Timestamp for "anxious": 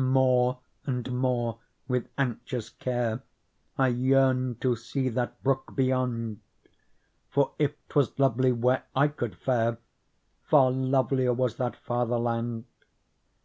2.16-2.70